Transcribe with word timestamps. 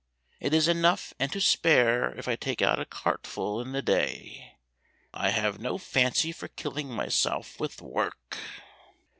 It 0.39 0.51
is 0.55 0.67
enough 0.67 1.13
and 1.19 1.31
to 1.31 1.39
spare 1.39 2.17
if 2.17 2.27
I 2.27 2.35
take 2.35 2.59
out 2.59 2.79
a 2.79 2.85
cartful 2.85 3.61
in 3.61 3.71
the 3.71 3.83
day. 3.83 4.57
I 5.13 5.29
have 5.29 5.59
no 5.59 5.77
fancy 5.77 6.31
for 6.31 6.47
killing 6.47 6.89
myself 6.91 7.59
with 7.59 7.83
work." 7.83 8.35